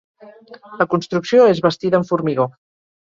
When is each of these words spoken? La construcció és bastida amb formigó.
La 0.79 0.87
construcció 0.95 1.45
és 1.57 1.61
bastida 1.67 2.01
amb 2.01 2.11
formigó. 2.13 2.49